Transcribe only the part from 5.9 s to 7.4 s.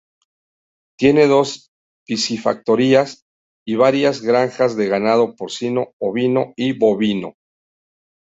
ovino y bovino.